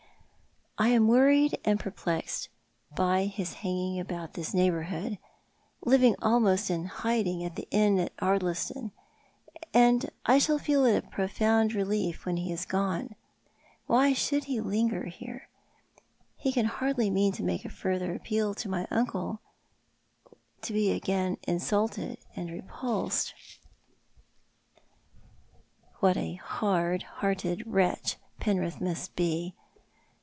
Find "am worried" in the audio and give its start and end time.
0.87-1.59